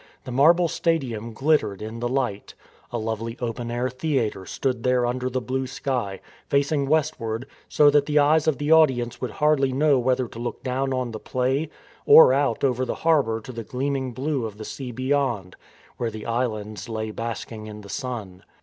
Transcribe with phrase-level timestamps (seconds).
[0.23, 2.55] The marble stadium glittered in the light.
[2.91, 8.07] A lovely open air theatre stood there under the blue sky, facing westward, so that
[8.07, 11.69] the eyes of the audience would hardly know whether to look down on the play
[12.07, 15.55] or out over the harbour to the gleaming blue of the sea beyond,
[15.97, 18.41] where the islands lay basking in the sun.